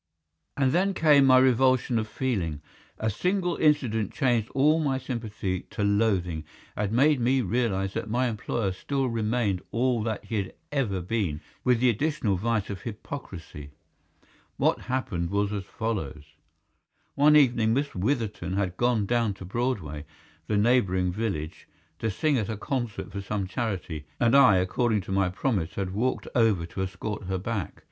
And 0.57 0.71
then 0.71 0.95
came 0.95 1.25
my 1.27 1.37
revulsion 1.37 1.99
of 1.99 2.07
feeling. 2.07 2.63
A 2.97 3.11
single 3.11 3.55
incident 3.57 4.11
changed 4.11 4.49
all 4.55 4.79
my 4.79 4.97
sympathy 4.97 5.59
to 5.69 5.83
loathing, 5.83 6.43
and 6.75 6.91
made 6.91 7.19
me 7.19 7.41
realize 7.41 7.93
that 7.93 8.09
my 8.09 8.27
employer 8.27 8.71
still 8.71 9.05
remained 9.09 9.61
all 9.69 10.01
that 10.01 10.25
he 10.25 10.37
had 10.37 10.53
ever 10.71 11.01
been, 11.01 11.39
with 11.63 11.79
the 11.79 11.91
additional 11.91 12.35
vice 12.35 12.71
of 12.71 12.81
hypocrisy. 12.81 13.69
What 14.57 14.79
happened 14.89 15.29
was 15.29 15.53
as 15.53 15.65
follows. 15.65 16.23
One 17.13 17.35
evening 17.35 17.75
Miss 17.75 17.93
Witherton 17.93 18.53
had 18.53 18.77
gone 18.77 19.05
down 19.05 19.35
to 19.35 19.45
Broadway, 19.45 20.05
the 20.47 20.57
neighbouring 20.57 21.11
village, 21.11 21.67
to 21.99 22.09
sing 22.09 22.39
at 22.39 22.49
a 22.49 22.57
concert 22.57 23.11
for 23.11 23.21
some 23.21 23.45
charity, 23.45 24.07
and 24.19 24.35
I, 24.35 24.55
according 24.57 25.01
to 25.01 25.11
my 25.11 25.29
promise, 25.29 25.75
had 25.75 25.93
walked 25.93 26.27
over 26.33 26.65
to 26.65 26.81
escort 26.81 27.25
her 27.25 27.37
back. 27.37 27.79